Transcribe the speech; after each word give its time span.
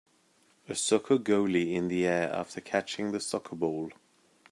A 0.67 0.73
soccer 0.73 1.19
goalie 1.19 1.75
in 1.75 1.87
the 1.87 2.07
air 2.07 2.33
after 2.33 2.59
catching 2.59 3.11
the 3.11 3.19
soccer 3.19 3.55
ball. 3.55 3.91